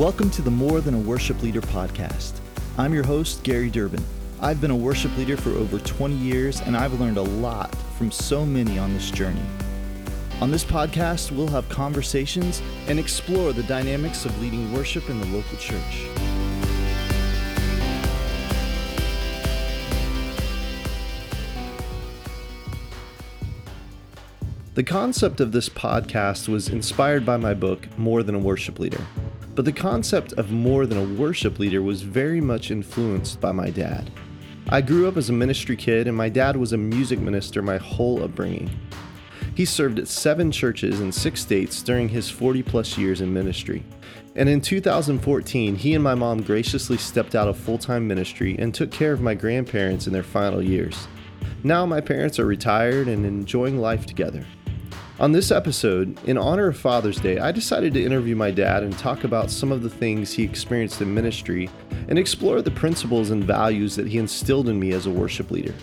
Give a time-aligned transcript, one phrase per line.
[0.00, 2.40] Welcome to the More Than a Worship Leader podcast.
[2.78, 4.02] I'm your host, Gary Durbin.
[4.40, 8.10] I've been a worship leader for over 20 years, and I've learned a lot from
[8.10, 9.42] so many on this journey.
[10.40, 15.26] On this podcast, we'll have conversations and explore the dynamics of leading worship in the
[15.26, 16.06] local church.
[24.76, 29.04] The concept of this podcast was inspired by my book, More Than a Worship Leader.
[29.54, 33.70] But the concept of more than a worship leader was very much influenced by my
[33.70, 34.10] dad.
[34.68, 37.76] I grew up as a ministry kid, and my dad was a music minister my
[37.78, 38.70] whole upbringing.
[39.56, 43.84] He served at seven churches in six states during his 40 plus years in ministry.
[44.36, 48.72] And in 2014, he and my mom graciously stepped out of full time ministry and
[48.72, 51.08] took care of my grandparents in their final years.
[51.64, 54.46] Now my parents are retired and enjoying life together.
[55.20, 58.98] On this episode, in honor of Father's Day, I decided to interview my dad and
[58.98, 61.68] talk about some of the things he experienced in ministry
[62.08, 65.74] and explore the principles and values that he instilled in me as a worship leader.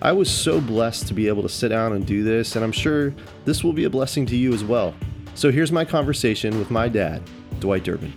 [0.00, 2.72] I was so blessed to be able to sit down and do this, and I'm
[2.72, 3.12] sure
[3.44, 4.94] this will be a blessing to you as well.
[5.34, 7.20] So here's my conversation with my dad,
[7.60, 8.14] Dwight Durbin.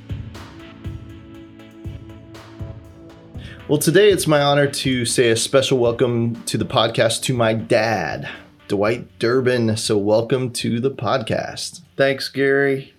[3.68, 7.54] Well, today it's my honor to say a special welcome to the podcast to my
[7.54, 8.30] dad.
[8.68, 9.76] Dwight Durbin.
[9.76, 11.82] So, welcome to the podcast.
[11.98, 12.94] Thanks, Gary.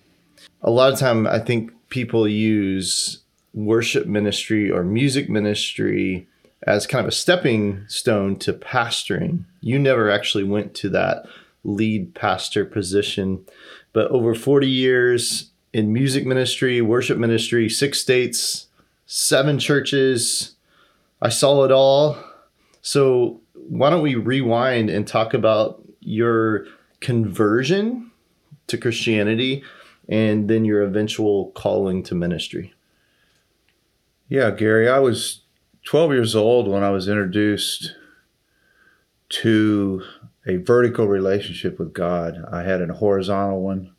[0.62, 3.20] A lot of time, I think people use
[3.54, 6.28] worship ministry or music ministry
[6.66, 9.44] as kind of a stepping stone to pastoring.
[9.60, 11.24] You never actually went to that
[11.64, 13.44] lead pastor position,
[13.92, 18.66] but over 40 years in music ministry, worship ministry, six states,
[19.06, 20.56] seven churches,
[21.22, 22.18] I saw it all.
[22.82, 26.66] So, why don't we rewind and talk about your
[27.00, 28.10] conversion
[28.66, 29.62] to Christianity
[30.08, 32.74] and then your eventual calling to ministry?
[34.28, 35.42] Yeah, Gary, I was
[35.84, 37.94] 12 years old when I was introduced
[39.28, 40.02] to
[40.46, 42.44] a vertical relationship with God.
[42.50, 43.94] I had a horizontal one,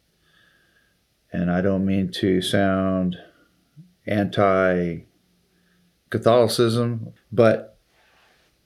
[1.31, 3.17] and I don't mean to sound
[4.07, 4.99] anti
[6.09, 7.74] Catholicism, but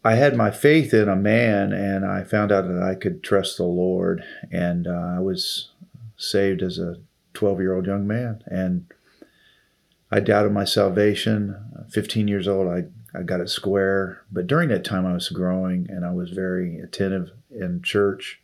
[0.04, 3.58] I had my faith in a man, and I found out that I could trust
[3.58, 5.72] the Lord, and uh, I was
[6.16, 6.98] saved as a
[7.34, 8.86] 12 year old young man, and
[10.10, 11.86] I doubted my salvation.
[11.90, 12.86] 15 years old, I,
[13.18, 16.80] I got it square, but during that time, I was growing, and I was very
[16.80, 18.42] attentive in church,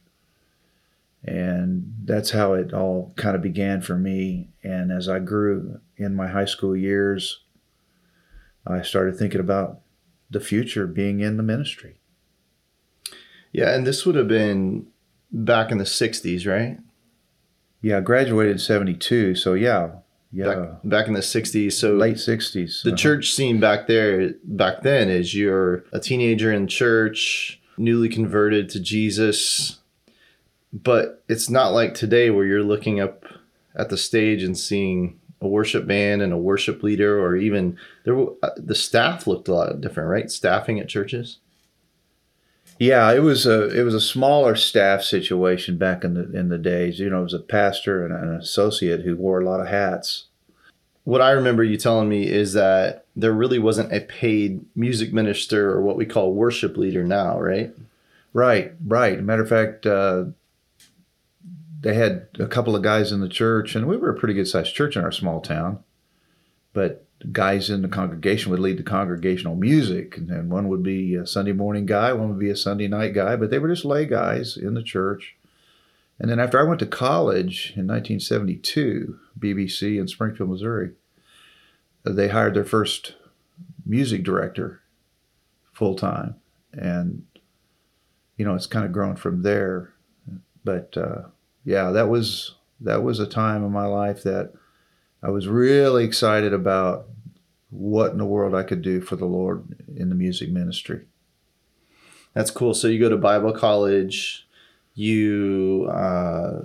[1.23, 4.49] and that's how it all kind of began for me.
[4.61, 7.43] And as I grew in my high school years,
[8.67, 9.79] I started thinking about
[10.29, 11.99] the future being in the ministry.
[13.51, 14.87] Yeah, and this would have been
[15.31, 16.79] back in the 60s, right?
[17.81, 19.35] Yeah, I graduated in 72.
[19.35, 19.91] So, yeah.
[20.31, 20.53] Yeah.
[20.53, 21.73] Back, back in the 60s.
[21.73, 22.83] So, late 60s.
[22.83, 22.97] The uh-huh.
[22.97, 28.79] church scene back there, back then, is you're a teenager in church, newly converted to
[28.79, 29.79] Jesus.
[30.73, 33.23] But it's not like today where you're looking up
[33.75, 38.19] at the stage and seeing a worship band and a worship leader, or even there.
[38.43, 40.29] Uh, the staff looked a lot different, right?
[40.29, 41.39] Staffing at churches.
[42.77, 46.57] Yeah, it was a it was a smaller staff situation back in the in the
[46.57, 46.99] days.
[46.99, 50.25] You know, it was a pastor and an associate who wore a lot of hats.
[51.05, 55.69] What I remember you telling me is that there really wasn't a paid music minister
[55.71, 57.71] or what we call worship leader now, right?
[58.33, 59.23] Right, right.
[59.23, 60.25] Matter of fact, uh,
[61.85, 64.47] they had a couple of guys in the church, and we were a pretty good
[64.47, 65.83] sized church in our small town.
[66.73, 71.27] But guys in the congregation would lead the congregational music, and, one would be a
[71.27, 74.07] Sunday morning guy, one would be a Sunday night guy, but they were just lay
[74.07, 75.35] guys in the church.
[76.17, 80.93] And then after I went to college in 1972, BBC in Springfield, Missouri,
[82.03, 83.13] they hired their first
[83.85, 84.81] music director
[85.71, 86.33] full time.
[86.73, 87.27] And,
[88.37, 89.93] you know, it's kind of grown from there.
[90.63, 91.25] But uh,
[91.65, 94.53] yeah, that was that was a time in my life that
[95.21, 97.07] I was really excited about
[97.71, 99.63] what in the world I could do for the Lord
[99.95, 101.01] in the music ministry.
[102.33, 102.73] That's cool.
[102.73, 104.47] So you go to Bible college,
[104.93, 106.61] you uh,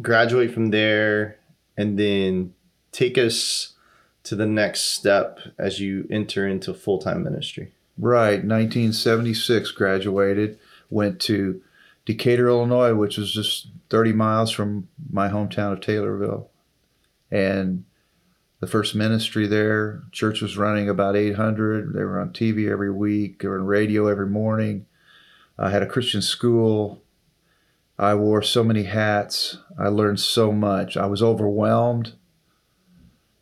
[0.00, 1.38] graduate from there,
[1.76, 2.54] and then
[2.92, 3.74] take us
[4.24, 7.72] to the next step as you enter into full time ministry.
[7.98, 8.44] Right.
[8.44, 10.58] 1976, graduated,
[10.90, 11.62] went to
[12.08, 16.48] Decatur, Illinois, which was just 30 miles from my hometown of Taylorville.
[17.30, 17.84] And
[18.60, 21.92] the first ministry there, church was running about 800.
[21.92, 24.86] They were on TV every week, they were on radio every morning.
[25.58, 27.02] I had a Christian school.
[27.98, 29.58] I wore so many hats.
[29.78, 30.96] I learned so much.
[30.96, 32.14] I was overwhelmed.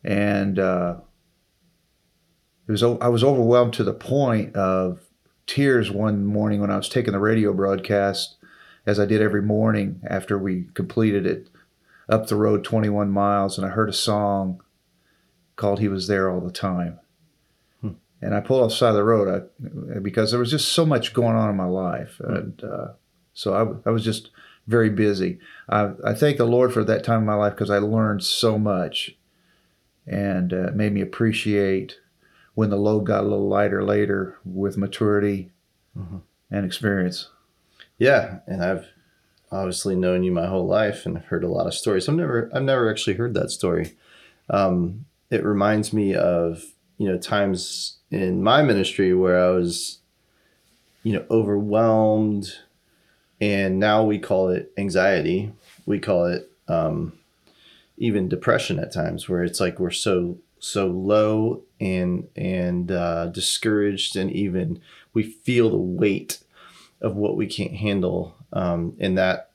[0.03, 0.95] and uh,
[2.67, 4.99] it was I was overwhelmed to the point of
[5.45, 8.36] tears one morning when I was taking the radio broadcast,
[8.87, 11.49] as I did every morning after we completed it,
[12.09, 14.61] up the road 21 miles, and I heard a song
[15.57, 16.99] called "He Was There All the Time."
[17.81, 17.89] Hmm.
[18.21, 20.85] And I pulled off the side of the road I, because there was just so
[20.85, 22.33] much going on in my life, Hmm.
[22.33, 22.87] and uh,
[23.33, 23.53] so
[23.85, 24.31] I, I was just
[24.67, 25.39] very busy.
[25.69, 28.57] I, I thank the Lord for that time in my life because I learned so
[28.57, 29.15] much,
[30.05, 31.99] and uh, it made me appreciate
[32.55, 35.51] when the load got a little lighter later with maturity
[35.97, 36.21] Mhm.
[36.49, 37.29] and experience.
[37.97, 38.87] Yeah, and I've
[39.51, 42.07] obviously known you my whole life and heard a lot of stories.
[42.07, 43.95] I've never I've never actually heard that story.
[44.49, 46.63] Um, it reminds me of
[46.97, 49.99] you know times in my ministry where I was
[51.03, 52.53] you know overwhelmed,
[53.41, 55.51] and now we call it anxiety.
[55.85, 57.13] We call it um,
[57.97, 64.15] even depression at times, where it's like we're so so low and and uh, discouraged,
[64.15, 64.81] and even
[65.13, 66.39] we feel the weight
[67.01, 68.35] of what we can't handle.
[68.53, 69.51] Um, and that,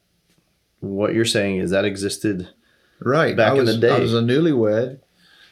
[0.80, 2.48] what you're saying is that existed.
[3.00, 3.36] Right.
[3.36, 3.96] Back I in the day.
[3.96, 5.00] I was a newlywed.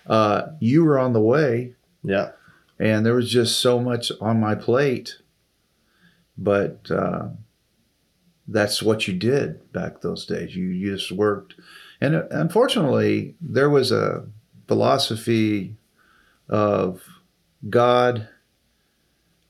[0.07, 2.31] Uh, you were on the way, Yeah.
[2.79, 5.19] and there was just so much on my plate.
[6.39, 7.29] But uh,
[8.49, 10.57] that's what you did back those days.
[10.57, 11.55] You, you just worked.
[12.01, 14.27] And uh, unfortunately, there was a
[14.67, 15.77] philosophy
[16.49, 17.03] of
[17.69, 18.29] God,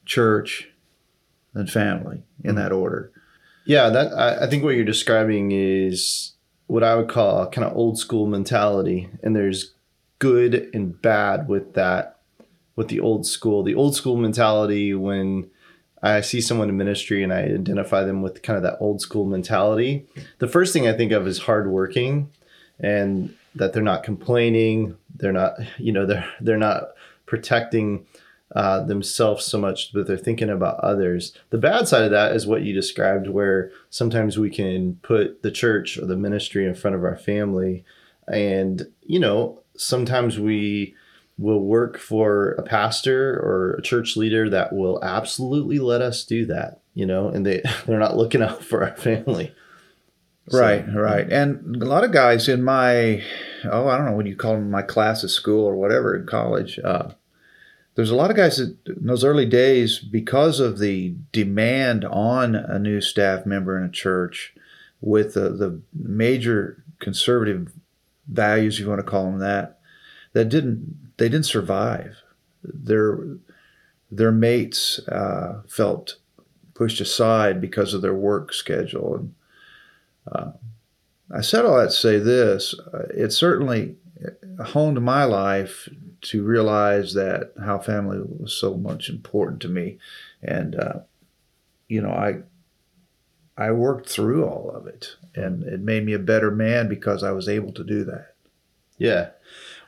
[0.05, 0.70] church,
[1.55, 2.59] and family in mm-hmm.
[2.59, 3.13] that order.
[3.65, 3.91] Yeah.
[3.91, 6.33] That, I, I think what you're describing is
[6.67, 9.09] what I would call kind of old school mentality.
[9.23, 9.75] And there's
[10.19, 12.19] good and bad with that,
[12.77, 13.63] with the old school.
[13.63, 15.51] The old school mentality, when
[16.03, 19.25] I see someone in ministry and I identify them with kind of that old school
[19.25, 20.07] mentality,
[20.39, 22.31] the first thing I think of is hardworking
[22.79, 24.97] and that they're not complaining.
[25.15, 26.91] They're not, you know, they're they're not
[27.27, 28.07] protecting
[28.57, 31.37] uh, themselves so much, but they're thinking about others.
[31.51, 35.51] The bad side of that is what you described, where sometimes we can put the
[35.53, 37.85] church or the ministry in front of our family,
[38.27, 40.95] and you know, sometimes we
[41.39, 46.45] will work for a pastor or a church leader that will absolutely let us do
[46.47, 49.55] that, you know, and they they're not looking out for our family.
[50.49, 51.31] So- Right, right.
[51.31, 53.23] And a lot of guys in my,
[53.71, 56.27] oh, I don't know what you call them, my class at school or whatever in
[56.27, 56.79] college.
[56.83, 57.11] Uh,
[58.01, 62.55] there's a lot of guys that in those early days, because of the demand on
[62.55, 64.55] a new staff member in a church
[65.03, 67.73] with the, the major conservative
[68.27, 69.79] values, if you want to call them that,
[70.33, 72.17] that didn't, they didn't survive.
[72.65, 73.19] Their,
[74.11, 76.17] their mates uh, felt
[76.73, 79.35] pushed aside because of their work schedule and
[81.33, 82.75] I said all that to say this.
[82.93, 83.97] uh, It certainly
[84.59, 85.89] honed my life
[86.23, 89.99] to realize that how family was so much important to me,
[90.43, 91.01] and uh,
[91.89, 92.43] you know, I
[93.57, 97.33] I worked through all of it, and it made me a better man because I
[97.33, 98.35] was able to do that.
[98.99, 99.31] Yeah.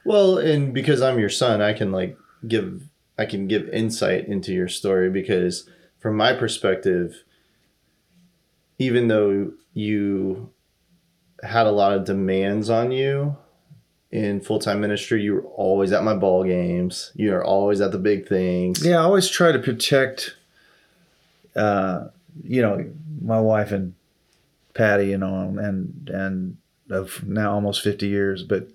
[0.05, 2.89] Well, and because I'm your son, I can like give
[3.19, 5.69] I can give insight into your story because
[5.99, 7.23] from my perspective
[8.79, 10.51] even though you
[11.43, 13.37] had a lot of demands on you
[14.13, 17.13] in full-time ministry, you were always at my ball games.
[17.15, 18.85] You are always at the big things.
[18.85, 20.37] Yeah, I always try to protect,
[21.57, 22.09] uh,
[22.45, 22.85] you know,
[23.23, 23.95] my wife and
[24.75, 26.57] Patty, you know, and and
[26.91, 28.69] of now almost fifty years, but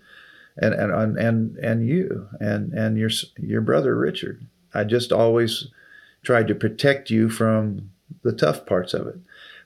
[0.57, 4.45] and and and and you and and your your brother Richard.
[4.73, 5.67] I just always
[6.23, 7.91] tried to protect you from
[8.23, 9.19] the tough parts of it.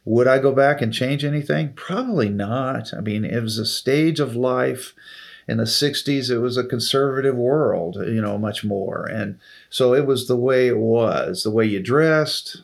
[0.03, 1.73] Would I go back and change anything?
[1.73, 2.93] Probably not.
[2.93, 4.93] I mean, it was a stage of life.
[5.47, 9.05] In the 60s, it was a conservative world, you know, much more.
[9.05, 12.61] And so it was the way it was, the way you dressed.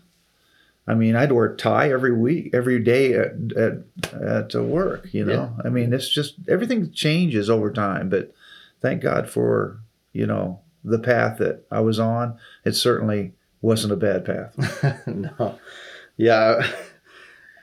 [0.88, 5.14] I mean, I'd wear a tie every week, every day at at, at uh, work.
[5.14, 8.08] You know, I mean, it's just everything changes over time.
[8.08, 8.34] But
[8.80, 9.80] thank God for
[10.14, 12.38] you know the path that I was on.
[12.64, 15.08] It certainly wasn't a bad path.
[15.08, 15.60] no.
[16.16, 16.66] Yeah.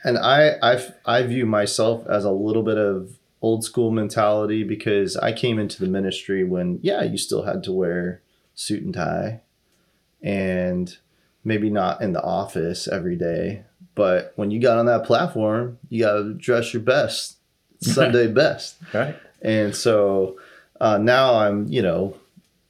[0.04, 3.10] And I, I, I view myself as a little bit of
[3.44, 7.72] old school mentality because I came into the ministry when, yeah, you still had to
[7.72, 8.22] wear
[8.54, 9.42] suit and tie
[10.22, 10.96] and
[11.44, 13.64] maybe not in the office every day.
[13.94, 17.36] But when you got on that platform, you got to dress your best,
[17.80, 18.76] Sunday best.
[18.94, 19.14] Right.
[19.42, 20.38] And so
[20.80, 22.16] uh, now I'm, you know,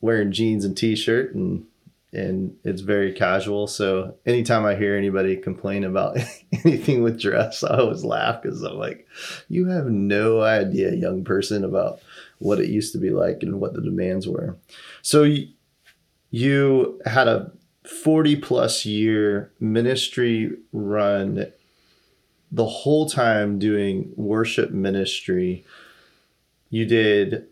[0.01, 1.69] wearing jeans and t-shirt and
[2.15, 3.67] and it's very casual.
[3.67, 6.17] So anytime I hear anybody complain about
[6.65, 9.07] anything with dress, I always laugh because I'm like,
[9.49, 12.01] you have no idea, young person, about
[12.39, 14.57] what it used to be like and what the demands were.
[15.03, 15.27] So
[16.31, 17.53] you had a
[17.85, 21.53] 40 plus year ministry run
[22.51, 25.65] the whole time doing worship ministry.
[26.71, 27.47] You did,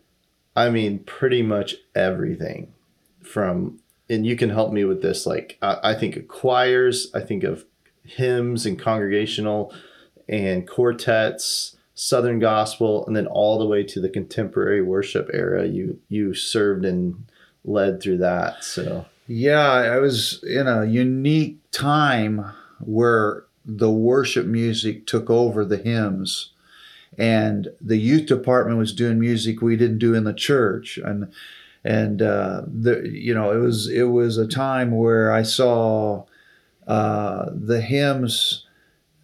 [0.55, 2.73] I mean, pretty much everything
[3.21, 3.79] from,
[4.13, 5.25] and you can help me with this.
[5.25, 7.65] Like, I, I think of choirs, I think of
[8.05, 9.73] hymns and congregational
[10.27, 15.99] and quartets southern gospel and then all the way to the contemporary worship era you
[16.09, 17.25] you served and
[17.63, 25.05] led through that so yeah i was in a unique time where the worship music
[25.05, 26.51] took over the hymns
[27.17, 31.31] and the youth department was doing music we didn't do in the church and
[31.83, 36.23] and uh, the you know it was it was a time where i saw
[36.87, 38.65] uh, the hymns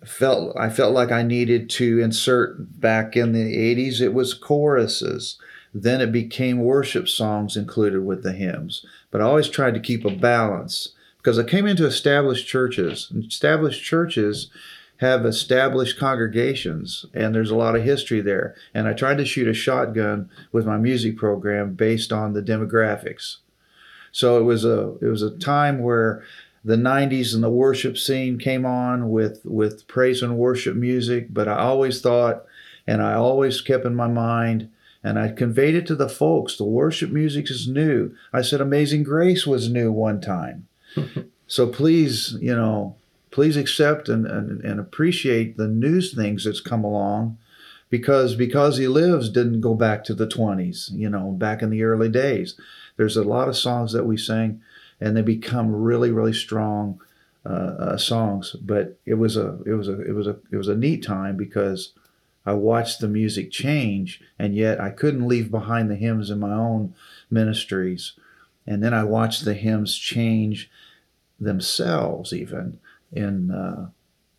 [0.05, 5.37] felt I felt like I needed to insert back in the 80s it was choruses.
[5.73, 8.85] Then it became worship songs included with the hymns.
[9.11, 13.83] But I always tried to keep a balance because I came into established churches established
[13.83, 14.49] churches
[14.99, 18.55] have established congregations and there's a lot of history there.
[18.73, 23.37] And I tried to shoot a shotgun with my music program based on the demographics.
[24.11, 26.23] So it was a it was a time where
[26.65, 31.47] the 90s and the worship scene came on with with praise and worship music but
[31.47, 32.43] i always thought
[32.85, 34.69] and i always kept in my mind
[35.01, 38.13] and i conveyed it to the folks the worship music is new.
[38.33, 40.67] I said amazing grace was new one time.
[41.51, 42.95] So please you know
[43.31, 47.37] please accept and, and, and appreciate the new things that's come along
[47.89, 51.83] because because he lives didn't go back to the 20s you know back in the
[51.83, 52.59] early days
[52.97, 54.61] there's a lot of songs that we sang
[55.01, 56.99] and they become really really strong
[57.45, 58.55] uh, uh, songs.
[58.61, 61.37] But it was a it was a it was a it was a neat time
[61.37, 61.93] because
[62.45, 66.53] I watched the music change, and yet I couldn't leave behind the hymns in my
[66.53, 66.93] own
[67.29, 68.13] ministries.
[68.67, 70.69] And then I watched the hymns change
[71.39, 72.79] themselves, even
[73.11, 73.89] in uh,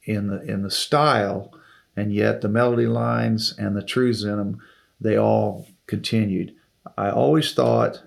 [0.05, 1.53] in the in the style,
[1.97, 4.61] and yet the melody lines and the truths in them,
[5.01, 6.55] they all continued.
[6.97, 8.03] I always thought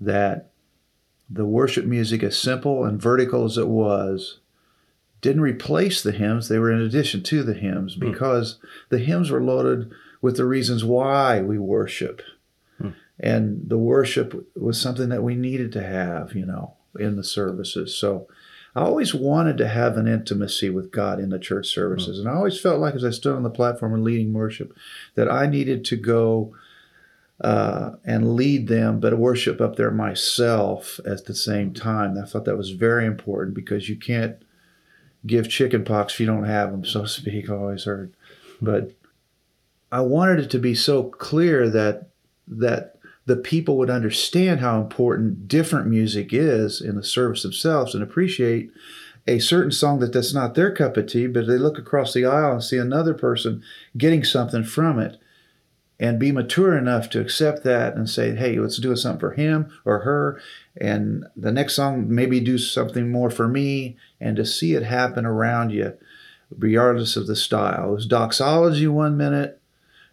[0.00, 0.50] that
[1.28, 4.38] the worship music, as simple and vertical as it was,
[5.20, 6.48] didn't replace the hymns.
[6.48, 8.00] They were in addition to the hymns hmm.
[8.00, 8.68] because mm.
[8.90, 12.22] the hymns were loaded with the reasons why we worship.
[12.80, 12.94] Mm.
[13.18, 17.96] And the worship was something that we needed to have, you know, in the services.
[17.96, 18.28] So
[18.76, 22.18] I always wanted to have an intimacy with God in the church services.
[22.18, 22.20] Mm.
[22.20, 24.76] And I always felt like as I stood on the platform and leading worship
[25.14, 26.54] that I needed to go
[27.40, 32.10] uh, and lead them, but worship up there myself at the same time.
[32.10, 34.36] And I thought that was very important because you can't
[35.26, 37.48] give chicken pox if you don't have them, so to speak.
[37.50, 38.12] I always heard,
[38.60, 38.92] but
[39.90, 42.10] I wanted it to be so clear that
[42.46, 42.95] that
[43.26, 48.70] the people would understand how important different music is in the service themselves and appreciate
[49.26, 52.24] a certain song that that's not their cup of tea, but they look across the
[52.24, 53.62] aisle and see another person
[53.96, 55.18] getting something from it
[55.98, 59.72] and be mature enough to accept that and say, hey, let's do something for him
[59.84, 60.40] or her.
[60.80, 65.24] And the next song, maybe do something more for me, and to see it happen
[65.24, 65.96] around you,
[66.56, 67.90] regardless of the style.
[67.90, 69.60] It was doxology one minute,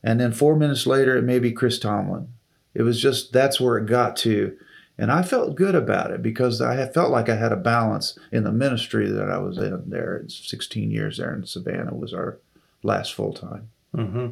[0.01, 2.29] and then four minutes later, it may be Chris Tomlin.
[2.73, 4.57] It was just that's where it got to.
[4.97, 8.43] And I felt good about it because I felt like I had a balance in
[8.43, 10.23] the ministry that I was in there.
[10.27, 12.37] 16 years there in Savannah was our
[12.83, 13.69] last full time.
[13.95, 14.27] Mm-hmm.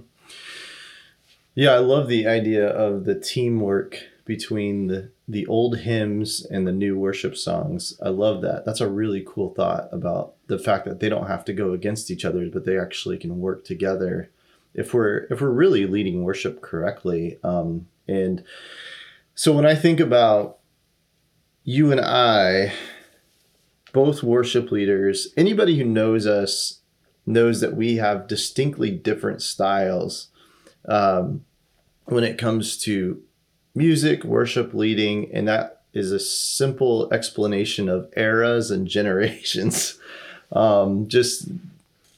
[1.55, 6.71] Yeah, I love the idea of the teamwork between the the old hymns and the
[6.71, 7.97] new worship songs.
[8.03, 8.65] I love that.
[8.65, 12.11] That's a really cool thought about the fact that they don't have to go against
[12.11, 14.29] each other, but they actually can work together
[14.73, 17.39] if we're if we're really leading worship correctly.
[17.43, 18.43] Um, and
[19.35, 20.59] so when I think about
[21.63, 22.73] you and I,
[23.93, 26.79] both worship leaders, anybody who knows us
[27.25, 30.27] knows that we have distinctly different styles
[30.87, 31.45] um,
[32.05, 33.21] when it comes to
[33.75, 39.99] music, worship, leading, and that is a simple explanation of eras and generations.
[40.51, 41.47] Um, just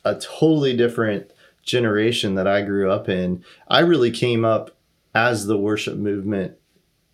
[0.03, 1.31] a totally different
[1.63, 3.43] generation that I grew up in.
[3.67, 4.72] I really came up
[5.13, 6.57] as the worship movement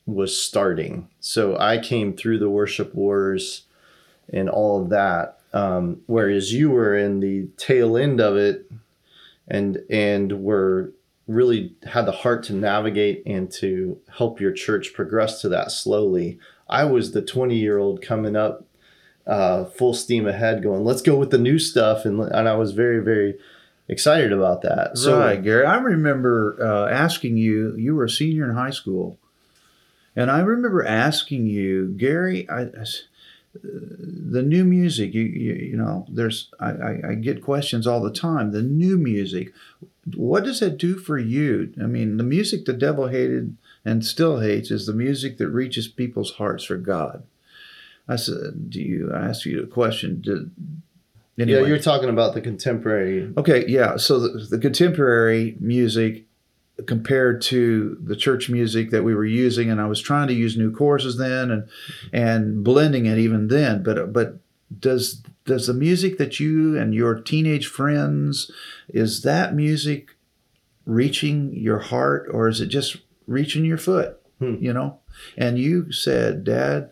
[0.05, 1.09] was starting.
[1.19, 3.63] So I came through the worship wars
[4.31, 5.39] and all of that.
[5.51, 8.71] Um, whereas you were in the tail end of it
[9.47, 10.93] and and were
[11.27, 16.39] really had the heart to navigate and to help your church progress to that slowly.
[16.67, 18.65] I was the 20 year old coming up
[19.27, 22.03] uh, full steam ahead, going, let's go with the new stuff.
[22.03, 23.37] And, and I was very, very
[23.89, 24.97] excited about that.
[24.97, 25.65] So, right, Gary.
[25.65, 27.75] I remember uh, asking you.
[27.75, 29.17] You were a senior in high school,
[30.15, 32.47] and I remember asking you, Gary.
[32.49, 32.85] I, I
[33.63, 35.13] the new music.
[35.13, 36.51] You, you, you know, there's.
[36.59, 38.51] I, I, get questions all the time.
[38.51, 39.53] The new music.
[40.15, 41.73] What does it do for you?
[41.81, 45.87] I mean, the music the devil hated and still hates is the music that reaches
[45.87, 47.23] people's hearts for God.
[48.07, 50.21] I said, "Do you?" I asked you a question.
[50.21, 50.51] Did,
[51.39, 51.61] anyway.
[51.61, 53.31] Yeah, you're talking about the contemporary.
[53.37, 53.97] Okay, yeah.
[53.97, 56.25] So the, the, contemporary music
[56.85, 60.57] compared to the church music that we were using, and I was trying to use
[60.57, 61.67] new choruses then, and
[62.13, 63.83] and blending it even then.
[63.83, 64.39] But but
[64.77, 68.51] does does the music that you and your teenage friends
[68.87, 70.15] is that music
[70.85, 74.19] reaching your heart, or is it just reaching your foot?
[74.39, 74.55] Hmm.
[74.59, 74.99] You know.
[75.37, 76.91] And you said, Dad,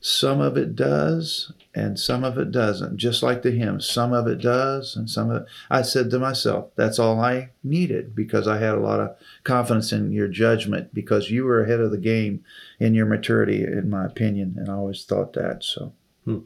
[0.00, 2.96] some of it does and some of it doesn't.
[2.96, 5.48] Just like the hymn, some of it does and some of it.
[5.70, 9.92] I said to myself, that's all I needed because I had a lot of confidence
[9.92, 12.44] in your judgment because you were ahead of the game
[12.80, 14.56] in your maturity, in my opinion.
[14.58, 15.62] And I always thought that.
[15.62, 15.92] So.
[16.24, 16.40] Hmm.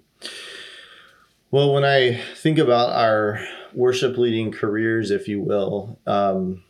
[1.51, 3.41] Well, when I think about our
[3.73, 6.65] worship leading careers, if you will, um,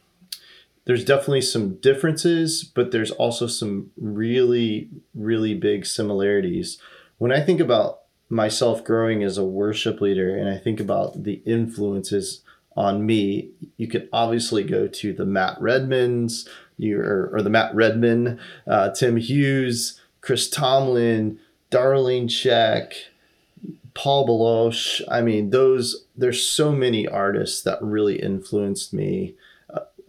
[0.84, 6.78] there's definitely some differences, but there's also some really, really big similarities.
[7.18, 11.42] When I think about myself growing as a worship leader and I think about the
[11.44, 12.42] influences
[12.76, 17.74] on me, you can obviously go to the Matt Redmans, you or, or the Matt
[17.74, 21.38] Redman, uh, Tim Hughes, Chris Tomlin,
[21.70, 22.94] Darlene Zschech,
[23.94, 25.02] Paul Baloche.
[25.08, 29.34] I mean, those there's so many artists that really influenced me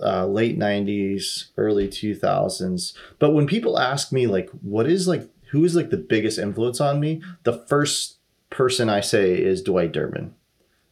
[0.01, 5.63] uh, late 90s early 2000s but when people ask me like what is like who
[5.63, 8.17] is like the biggest influence on me the first
[8.49, 10.33] person i say is dwight durbin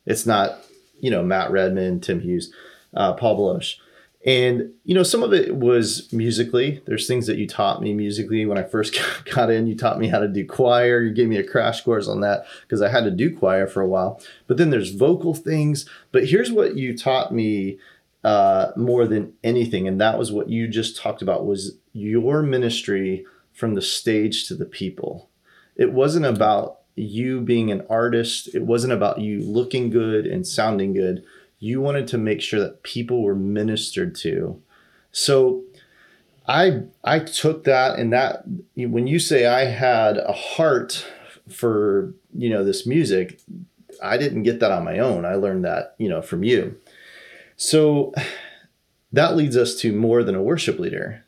[0.06, 0.60] it's not
[1.00, 2.54] you know matt redman tim hughes
[2.96, 3.78] uh, paul baloche
[4.26, 6.82] and you know some of it was musically.
[6.86, 8.46] There's things that you taught me musically.
[8.46, 8.98] When i first
[9.34, 11.02] got in you taught me how to do choir.
[11.02, 13.82] You gave me a crash course on that because i had to do choir for
[13.82, 14.22] a while.
[14.48, 15.88] But then there's vocal things.
[16.12, 17.80] But here's what you taught me
[18.24, 23.26] uh, more than anything, and that was what you just talked about was your ministry
[23.54, 25.30] from the stage to the people.
[25.76, 28.54] It wasn't about you being an artist.
[28.54, 31.24] It wasn't about you looking good and sounding good.
[31.60, 34.62] You wanted to make sure that people were ministered to.
[35.12, 35.64] So
[36.48, 38.44] I I took that and that
[38.76, 41.06] when you say I had a heart
[41.50, 43.40] for, you know, this music,
[44.02, 45.26] I didn't get that on my own.
[45.26, 46.78] I learned that, you know, from you.
[47.56, 48.14] So
[49.12, 51.23] that leads us to more than a worship leader.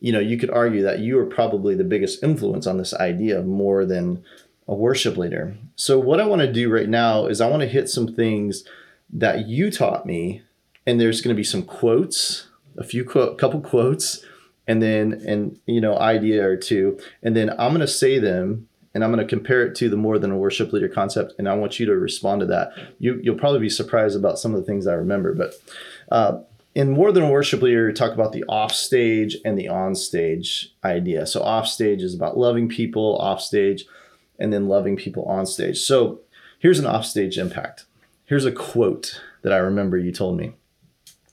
[0.00, 3.42] You know, you could argue that you are probably the biggest influence on this idea
[3.42, 4.22] more than
[4.66, 5.56] a worship leader.
[5.76, 8.64] So what I want to do right now is I want to hit some things
[9.10, 10.42] that you taught me
[10.86, 14.24] and there's going to be some quotes, a few quote couple quotes
[14.66, 18.68] and then and you know idea or two and then I'm going to say them
[18.94, 21.48] and I'm going to compare it to the more than a worship leader concept, and
[21.48, 22.72] I want you to respond to that.
[22.98, 25.54] You you'll probably be surprised about some of the things I remember, but
[26.10, 26.40] uh,
[26.78, 31.26] in more than worship leader, talk about the off stage and the on stage idea.
[31.26, 33.84] So off stage is about loving people off stage,
[34.38, 35.78] and then loving people on stage.
[35.78, 36.20] So
[36.60, 37.86] here's an off stage impact.
[38.26, 40.52] Here's a quote that I remember you told me,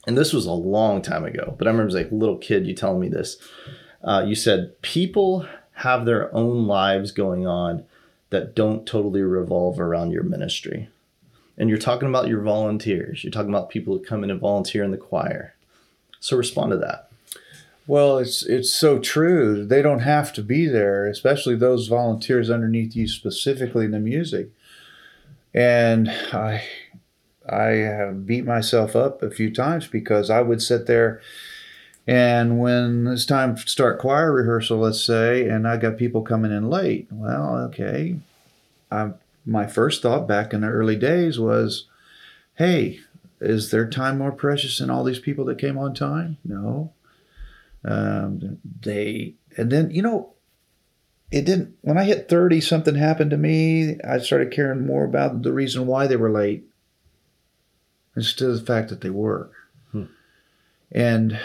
[0.04, 2.74] and this was a long time ago, but I remember as a little kid you
[2.74, 3.36] telling me this.
[4.02, 7.84] Uh, you said people have their own lives going on
[8.30, 10.88] that don't totally revolve around your ministry.
[11.58, 13.24] And you're talking about your volunteers.
[13.24, 15.54] You're talking about people who come in and volunteer in the choir.
[16.20, 17.10] So respond to that.
[17.86, 19.64] Well, it's it's so true.
[19.64, 24.50] They don't have to be there, especially those volunteers underneath you specifically in the music.
[25.54, 26.64] And I
[27.48, 31.22] I have beat myself up a few times because I would sit there
[32.06, 36.52] and when it's time to start choir rehearsal, let's say, and I got people coming
[36.52, 38.16] in late, well, okay.
[38.92, 39.10] I,
[39.46, 41.86] my first thought back in the early days was,
[42.54, 43.00] hey,
[43.40, 46.38] is their time more precious than all these people that came on time?
[46.44, 46.92] No.
[47.84, 50.32] Um, they, and then, you know,
[51.30, 53.98] it didn't, when I hit 30, something happened to me.
[54.02, 56.64] I started caring more about the reason why they were late
[58.16, 59.50] instead of the fact that they were.
[59.92, 60.04] Hmm.
[60.90, 61.38] And,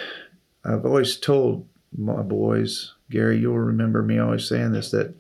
[0.64, 5.14] I've always told my boys, Gary, you'll remember me always saying this that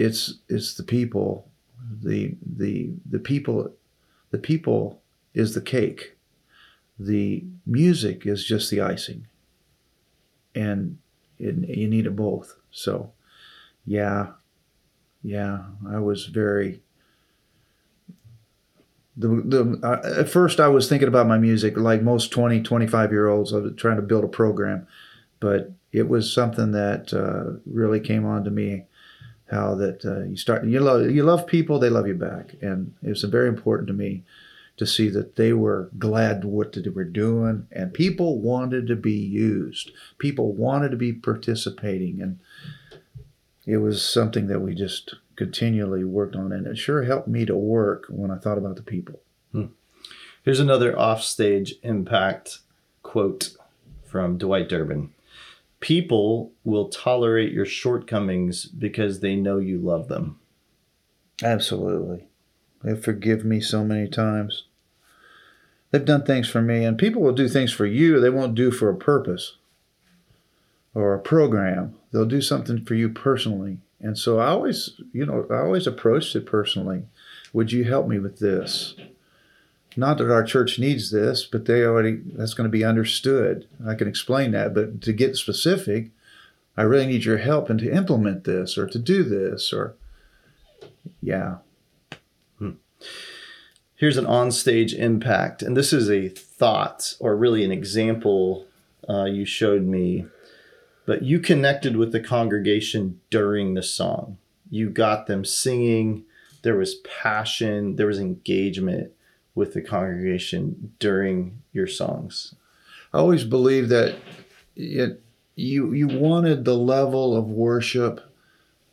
[0.00, 1.48] it's it's the people,
[2.02, 3.72] the the the people,
[4.30, 5.02] the people
[5.34, 6.16] is the cake.
[6.98, 9.26] The music is just the icing,
[10.54, 10.98] and
[11.38, 12.56] it, you need it both.
[12.70, 13.12] So,
[13.86, 14.32] yeah,
[15.22, 16.82] yeah, I was very
[19.16, 23.12] the, the uh, at first I was thinking about my music like most 20, 25
[23.12, 23.52] year olds.
[23.52, 24.86] I was trying to build a program,
[25.40, 28.84] but it was something that uh, really came on to me.
[29.50, 32.94] How that uh, you start you love you love people, they love you back, and
[33.02, 34.22] it was very important to me
[34.76, 39.12] to see that they were glad what they were doing, and people wanted to be
[39.12, 39.90] used.
[40.18, 42.38] People wanted to be participating, and
[43.66, 47.56] it was something that we just continually worked on, and it sure helped me to
[47.56, 49.20] work when I thought about the people.
[49.52, 49.66] Hmm.
[50.44, 52.60] Here's another offstage impact
[53.02, 53.50] quote
[54.04, 55.12] from Dwight Durbin.
[55.80, 60.38] People will tolerate your shortcomings because they know you love them.
[61.42, 62.26] Absolutely.
[62.82, 64.64] They forgive me so many times.
[65.90, 68.70] They've done things for me, and people will do things for you they won't do
[68.70, 69.56] for a purpose
[70.94, 71.96] or a program.
[72.12, 73.78] They'll do something for you personally.
[74.00, 77.04] And so I always, you know, I always approached it personally.
[77.52, 78.94] Would you help me with this?
[79.96, 83.66] Not that our church needs this, but they already, that's going to be understood.
[83.86, 86.10] I can explain that, but to get specific,
[86.76, 89.96] I really need your help and to implement this or to do this or,
[91.20, 91.56] yeah.
[92.58, 92.72] Hmm.
[93.96, 98.66] Here's an onstage impact, and this is a thought or really an example
[99.08, 100.26] uh, you showed me
[101.10, 104.38] but you connected with the congregation during the song.
[104.70, 106.22] You got them singing.
[106.62, 107.96] There was passion.
[107.96, 109.10] There was engagement
[109.60, 112.54] with the congregation during your songs.
[113.12, 114.16] I always believed that
[114.74, 115.22] it,
[115.54, 118.22] you you wanted the level of worship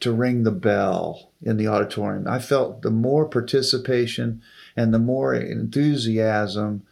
[0.02, 2.28] to ring the bell in the auditorium.
[2.28, 4.42] I felt the more participation
[4.76, 6.84] and the more enthusiasm,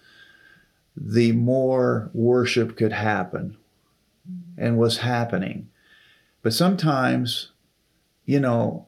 [0.96, 3.58] the more worship could happen
[4.58, 5.68] and was happening.
[6.42, 7.52] But sometimes,
[8.26, 8.88] you know,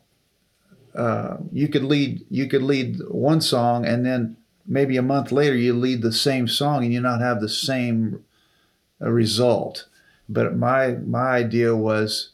[0.95, 5.56] uh, you could lead you could lead one song and then maybe a month later
[5.56, 8.23] you lead the same song and you not have the same
[9.01, 9.88] uh, result.
[10.30, 12.32] But my my idea was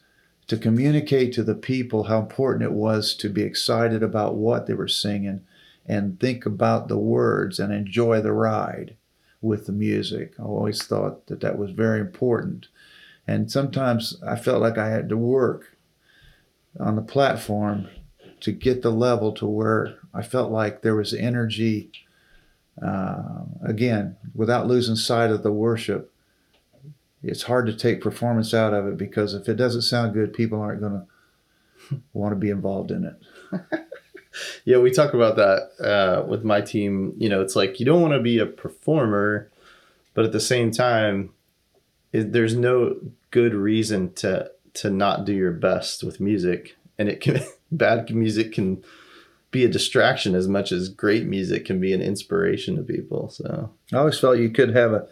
[0.48, 4.74] to communicate to the people how important it was to be excited about what they
[4.74, 5.42] were singing
[5.86, 8.96] and think about the words and enjoy the ride
[9.42, 10.34] with the music.
[10.40, 12.68] I always thought that that was very important.
[13.28, 15.78] And sometimes I felt like I had to work
[16.80, 17.88] on the platform
[18.42, 21.92] to get the level to where I felt like there was energy.
[22.82, 26.14] Uh, again, without losing sight of the worship,
[27.22, 30.60] it's hard to take performance out of it because if it doesn't sound good, people
[30.60, 30.94] aren't going
[31.90, 33.88] to want to be involved in it.
[34.66, 37.14] yeah, we talk about that uh, with my team.
[37.18, 39.50] You know, it's like you don't want to be a performer,
[40.14, 41.32] but at the same time,
[42.12, 42.96] there's no
[43.32, 48.54] good reason to to not do your best with music and it can bad music
[48.54, 48.84] can
[49.54, 53.72] be a distraction as much as great music can be an inspiration to people so
[53.94, 55.08] i always felt you could have a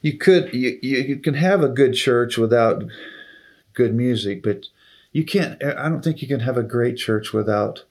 [0.00, 2.82] you could you, you, you can have a good church without
[3.72, 4.66] good music but
[5.12, 7.84] you can't i don't think you can have a great church without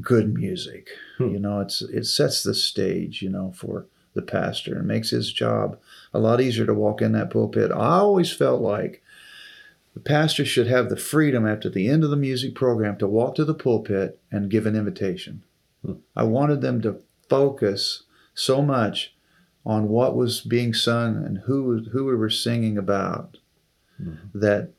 [0.00, 1.28] good music hmm.
[1.28, 5.32] you know it's it sets the stage you know for the pastor and makes his
[5.32, 5.78] job
[6.12, 7.70] a lot easier to walk in that pulpit.
[7.70, 9.02] I always felt like
[9.98, 13.34] the pastor should have the freedom after the end of the music program to walk
[13.34, 15.42] to the pulpit and give an invitation.
[15.84, 15.94] Hmm.
[16.14, 19.16] I wanted them to focus so much
[19.66, 23.38] on what was being sung and who who we were singing about
[24.00, 24.38] mm-hmm.
[24.38, 24.70] that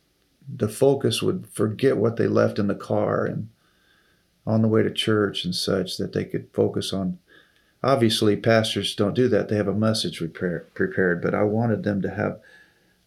[0.47, 3.49] the focus would forget what they left in the car and
[4.47, 7.19] on the way to church and such that they could focus on
[7.83, 10.23] obviously pastors don't do that they have a message
[10.73, 12.39] prepared but i wanted them to have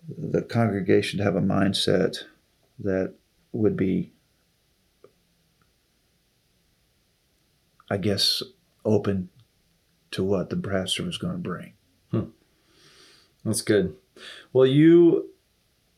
[0.08, 2.18] the congregation to have a mindset
[2.78, 3.14] that
[3.52, 4.12] would be
[7.90, 8.42] i guess
[8.84, 9.28] open
[10.10, 11.72] to what the pastor was going to bring
[12.10, 12.24] hmm.
[13.44, 13.94] that's good
[14.52, 15.28] well you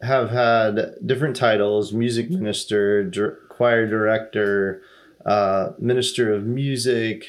[0.03, 3.09] have had different titles music minister
[3.49, 4.83] choir director
[5.25, 7.25] uh, minister of music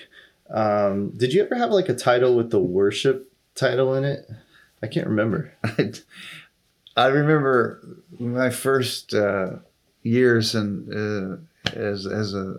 [0.49, 4.29] um, did you ever have like a title with the worship title in it?
[4.83, 5.53] I can't remember.
[5.63, 5.93] I
[6.95, 9.57] remember my first uh,
[10.03, 11.37] years and uh,
[11.77, 12.57] as as a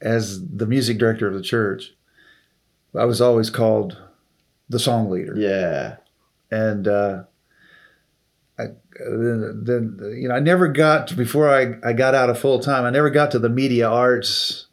[0.00, 1.94] as the music director of the church.
[2.96, 4.00] I was always called
[4.68, 5.34] the song leader.
[5.36, 5.96] Yeah,
[6.50, 7.24] and uh,
[8.58, 8.66] I,
[9.00, 12.60] then, then you know I never got to, before I, I got out of full
[12.60, 12.84] time.
[12.84, 14.66] I never got to the media arts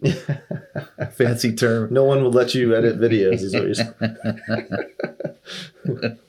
[1.13, 1.91] fancy term.
[1.91, 3.41] No one would let you edit videos.
[3.41, 4.17] Is what you're saying.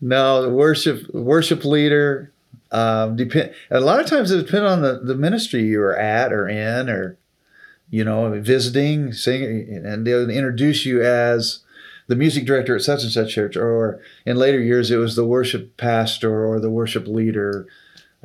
[0.00, 2.32] no, worship worship leader.
[2.72, 3.52] Um, depend.
[3.70, 6.88] A lot of times it depends on the, the ministry you were at or in,
[6.88, 7.18] or
[7.90, 11.60] you know, visiting, singing, and they'll introduce you as
[12.06, 15.26] the music director at such and such church, or in later years it was the
[15.26, 17.66] worship pastor or the worship leader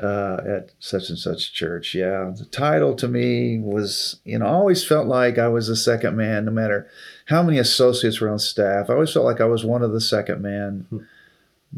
[0.02, 1.96] uh, at such and such church.
[1.96, 5.76] Yeah, the title to me was, you know, I always felt like I was the
[5.76, 6.90] second man, no matter
[7.28, 8.90] how many associates were on staff.
[8.90, 11.00] I always felt like I was one of the second man hmm.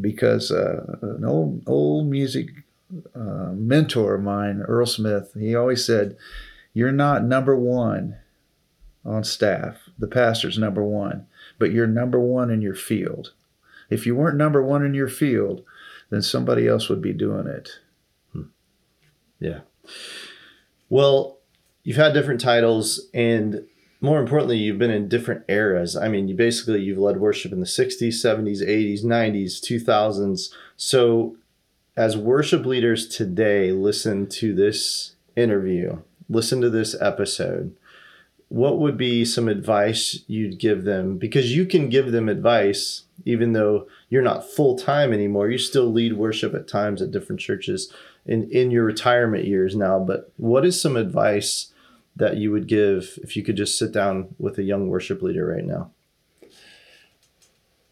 [0.00, 2.48] Because uh, an old old music
[3.14, 6.16] uh, mentor of mine, Earl Smith, he always said,
[6.72, 8.16] "You're not number one
[9.04, 9.88] on staff.
[9.98, 11.26] The pastor's number one,
[11.58, 13.32] but you're number one in your field.
[13.90, 15.64] If you weren't number one in your field,
[16.10, 17.70] then somebody else would be doing it."
[19.40, 19.60] Yeah.
[20.88, 21.38] Well,
[21.82, 23.66] you've had different titles and
[24.00, 25.96] more importantly, you've been in different eras.
[25.96, 30.52] I mean, you basically you've led worship in the 60s, 70s, 80s, 90s, 2000s.
[30.76, 31.36] So,
[31.96, 37.74] as worship leaders today listen to this interview, listen to this episode,
[38.48, 41.18] what would be some advice you'd give them?
[41.18, 45.50] Because you can give them advice even though you're not full time anymore.
[45.50, 47.92] You still lead worship at times at different churches
[48.24, 49.98] in in your retirement years now.
[49.98, 51.72] But what is some advice
[52.18, 55.46] that you would give if you could just sit down with a young worship leader
[55.46, 55.90] right now?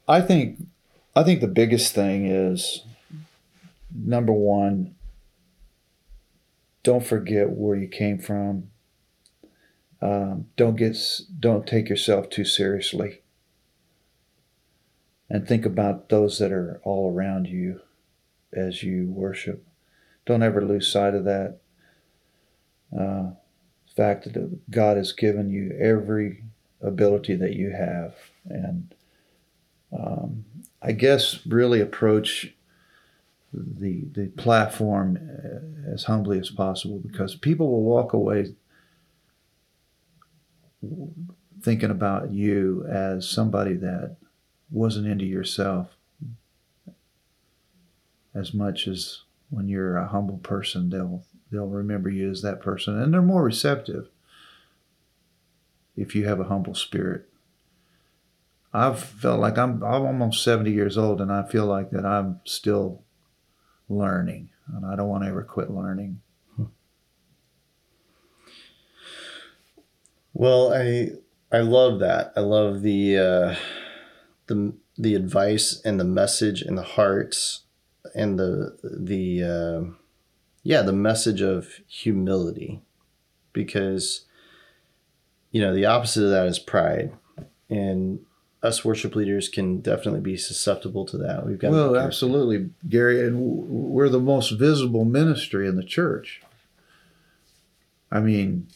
[0.09, 0.67] I think
[1.15, 2.85] I think the biggest thing is
[3.95, 4.95] number one,
[6.83, 8.71] don't forget where you came from.
[10.03, 10.97] Um, don't get
[11.41, 13.23] don't take yourself too seriously
[15.31, 17.81] and think about those that are all around you
[18.53, 19.67] as you worship.
[20.25, 21.59] Don't ever lose sight of that.
[22.97, 23.31] Uh,
[23.97, 26.45] fact that God has given you every
[26.83, 28.95] ability that you have, and
[29.99, 30.45] um,
[30.83, 32.55] I guess really approach
[33.53, 38.55] the the platform uh, as humbly as possible because people will walk away
[41.63, 44.17] thinking about you as somebody that
[44.71, 45.97] wasn't into yourself
[48.35, 53.01] as much as when you're a humble person they'll they'll remember you as that person
[53.01, 54.09] and they're more receptive
[55.97, 57.29] if you have a humble spirit.
[58.73, 62.41] I've felt like i'm i'm almost 70 years old and i feel like that i'm
[62.45, 63.03] still
[63.89, 66.21] learning and i don't want to ever quit learning.
[70.35, 71.11] Well i
[71.51, 72.33] i love that.
[72.37, 73.55] I love the uh
[74.49, 77.63] the the advice and the message and the hearts
[78.15, 80.06] and the the uh,
[80.67, 82.83] yeah the message of humility.
[83.53, 84.25] Because
[85.53, 87.13] you know the opposite of that is pride.
[87.71, 88.21] And
[88.63, 91.47] us worship leaders can definitely be susceptible to that.
[91.47, 96.43] We've got well absolutely gary and we're the most visible ministry in the church.
[98.11, 98.67] I mean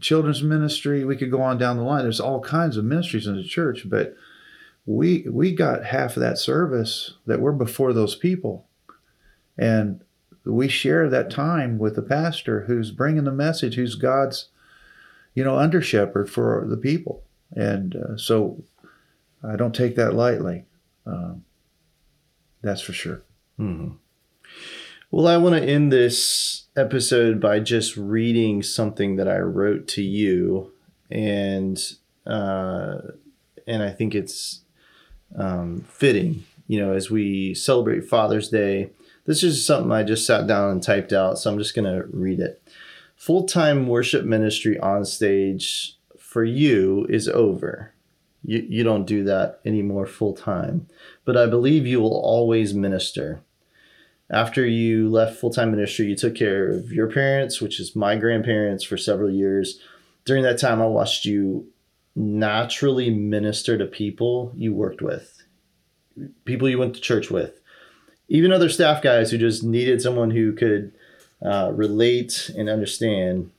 [0.00, 2.04] children's ministry we could go on down the line.
[2.04, 4.16] There's all kinds of ministries in the church but
[4.86, 8.66] we we got half of that service that we're before those people.
[9.58, 10.02] And
[10.44, 14.48] we share that time with the pastor who's bringing the message who's god's
[15.34, 18.62] you know under shepherd for the people and uh, so
[19.42, 20.64] i don't take that lightly
[21.06, 21.44] um,
[22.62, 23.22] that's for sure
[23.58, 23.94] mm-hmm.
[25.10, 30.02] well i want to end this episode by just reading something that i wrote to
[30.02, 30.72] you
[31.10, 31.94] and
[32.26, 32.98] uh,
[33.66, 34.62] and i think it's
[35.36, 38.90] um, fitting, you know, as we celebrate Father's Day.
[39.24, 42.06] This is something I just sat down and typed out, so I'm just going to
[42.10, 42.62] read it.
[43.16, 47.94] Full time worship ministry on stage for you is over.
[48.44, 50.88] You, you don't do that anymore full time,
[51.24, 53.42] but I believe you will always minister.
[54.28, 58.16] After you left full time ministry, you took care of your parents, which is my
[58.16, 59.78] grandparents, for several years.
[60.24, 61.68] During that time, I watched you
[62.16, 65.44] naturally minister to people you worked with,
[66.44, 67.60] people you went to church with,
[68.32, 70.90] even other staff guys who just needed someone who could
[71.44, 73.50] uh, relate and understand.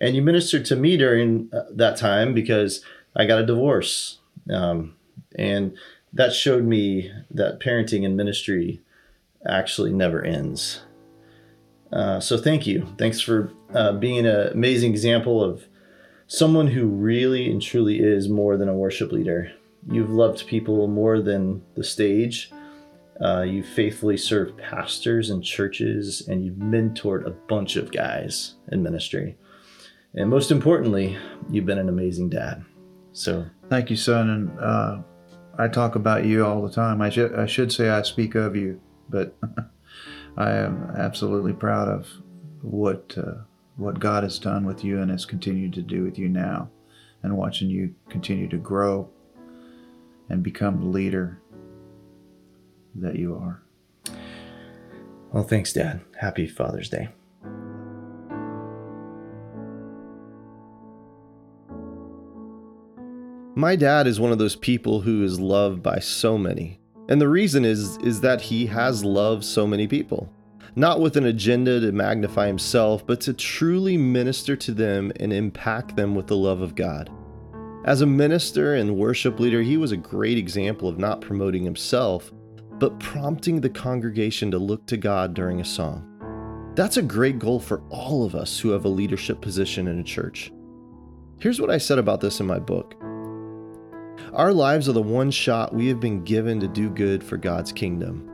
[0.00, 2.84] And you ministered to me during uh, that time because
[3.16, 4.20] I got a divorce.
[4.48, 4.94] Um,
[5.36, 5.76] and
[6.12, 8.80] that showed me that parenting and ministry
[9.44, 10.82] actually never ends.
[11.92, 12.86] Uh, so thank you.
[12.98, 15.64] Thanks for uh, being an amazing example of
[16.28, 19.50] someone who really and truly is more than a worship leader.
[19.90, 22.52] You've loved people more than the stage.
[23.24, 28.82] Uh, you've faithfully served pastors and churches, and you've mentored a bunch of guys in
[28.82, 29.36] ministry.
[30.14, 31.16] And most importantly,
[31.50, 32.64] you've been an amazing dad.
[33.12, 34.30] So thank you, son.
[34.30, 34.98] And uh,
[35.58, 37.00] I talk about you all the time.
[37.00, 39.36] I should I should say I speak of you, but
[40.36, 42.06] I am absolutely proud of
[42.60, 43.42] what uh,
[43.76, 46.70] what God has done with you and has continued to do with you now,
[47.22, 49.08] and watching you continue to grow
[50.28, 51.40] and become the leader
[53.00, 53.62] that you are.
[55.32, 56.00] Well, thanks, Dad.
[56.18, 57.08] Happy Father's Day.
[63.58, 66.78] My dad is one of those people who is loved by so many.
[67.08, 70.30] And the reason is is that he has loved so many people.
[70.74, 75.96] Not with an agenda to magnify himself, but to truly minister to them and impact
[75.96, 77.10] them with the love of God.
[77.86, 82.32] As a minister and worship leader, he was a great example of not promoting himself,
[82.78, 86.12] but prompting the congregation to look to God during a song.
[86.74, 90.04] That's a great goal for all of us who have a leadership position in a
[90.04, 90.52] church.
[91.38, 92.94] Here's what I said about this in my book
[94.32, 97.72] Our lives are the one shot we have been given to do good for God's
[97.72, 98.30] kingdom.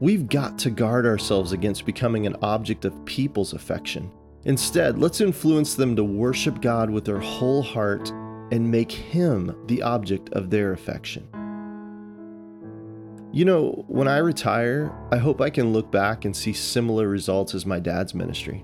[0.00, 4.10] We've got to guard ourselves against becoming an object of people's affection.
[4.44, 8.10] Instead, let's influence them to worship God with their whole heart
[8.50, 11.28] and make Him the object of their affection.
[13.34, 17.54] You know, when I retire, I hope I can look back and see similar results
[17.54, 18.62] as my dad's ministry.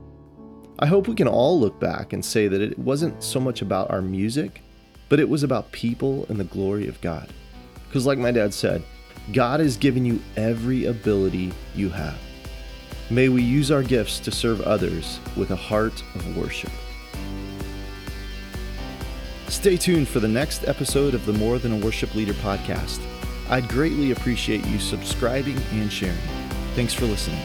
[0.79, 3.91] I hope we can all look back and say that it wasn't so much about
[3.91, 4.61] our music,
[5.09, 7.33] but it was about people and the glory of God.
[7.87, 8.85] Because, like my dad said,
[9.33, 12.19] God has given you every ability you have.
[13.09, 16.73] May we use our gifts to serve others with a heart of worship.
[19.47, 23.01] Stay tuned for the next episode of the More Than a Worship Leader podcast.
[23.51, 26.19] I'd greatly appreciate you subscribing and sharing.
[26.75, 27.43] Thanks for listening.